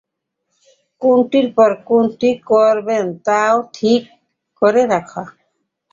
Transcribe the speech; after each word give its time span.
কোনটির 1.01 1.47
পর 1.57 1.71
কোনটি 1.87 2.29
করবেন 2.49 3.05
তা-ও 3.25 3.57
ঠিক 3.73 4.01
করে 4.61 4.81
রাখা। 4.93 5.23